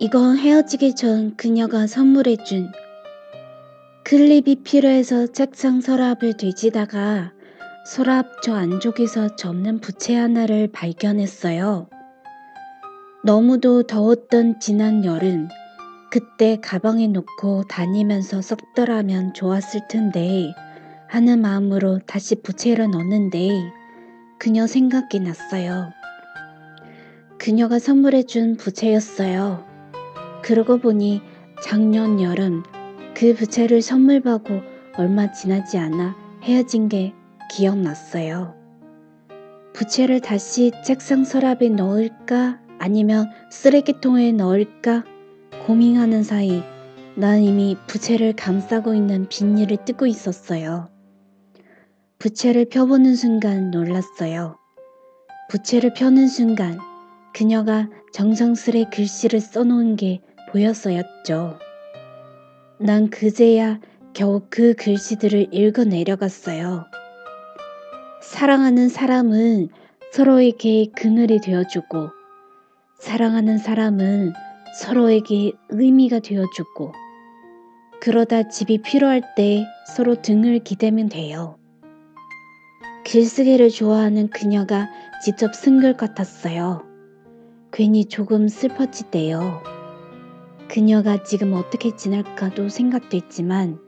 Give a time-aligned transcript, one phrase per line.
[0.00, 2.70] 이건 헤어지기 전 그녀가 선물해준
[4.04, 7.32] 클립이 필요해서 책상 서랍을 뒤지다가
[7.84, 11.88] 서랍 저 안쪽에서 접는 부채 하나를 발견했어요.
[13.24, 15.48] 너무도 더웠던 지난 여름,
[16.12, 20.54] 그때 가방에 놓고 다니면서 썩더라면 좋았을 텐데
[21.08, 23.50] 하는 마음으로 다시 부채를 넣는데
[24.38, 25.90] 그녀 생각이 났어요.
[27.36, 29.67] 그녀가 선물해준 부채였어요.
[30.48, 31.20] 그러고 보니
[31.62, 32.62] 작년 여름
[33.14, 34.62] 그 부채를 선물 받고
[34.96, 37.12] 얼마 지나지 않아 헤어진 게
[37.50, 38.54] 기억났어요.
[39.74, 45.04] 부채를 다시 책상 서랍에 넣을까 아니면 쓰레기통에 넣을까
[45.66, 46.62] 고민하는 사이
[47.14, 50.88] 난 이미 부채를 감싸고 있는 비닐을 뜯고 있었어요.
[52.18, 54.56] 부채를 펴보는 순간 놀랐어요.
[55.50, 56.78] 부채를 펴는 순간
[57.34, 61.58] 그녀가 정성스레 글씨를 써놓은 게 보였어였죠.
[62.78, 63.80] 난 그제야
[64.14, 66.86] 겨우 그 글씨들을 읽어 내려갔어요.
[68.22, 69.68] 사랑하는 사람은
[70.12, 72.10] 서로에게 그늘이 되어주고,
[72.98, 74.32] 사랑하는 사람은
[74.80, 76.92] 서로에게 의미가 되어주고,
[78.00, 81.58] 그러다 집이 필요할 때 서로 등을 기대면 돼요.
[83.06, 84.88] 글쓰기를 좋아하는 그녀가
[85.24, 86.84] 직접 쓴 글 같았어요.
[87.72, 89.77] 괜히 조금 슬퍼지대요.
[90.68, 93.78] 그녀가 지금 어떻게 지낼까도 생각도 했지만,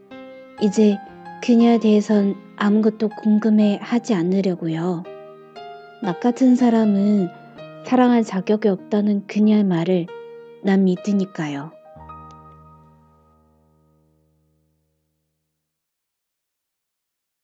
[0.63, 0.97] 이제
[1.43, 5.05] 그녀에 대해선 아무것도 궁금해 하지 않으려고요.
[6.03, 7.29] 나 같은 사람은
[7.85, 10.07] 사랑할 자격이 없다는 그녀의 말을
[10.63, 11.73] 난 믿으니까요.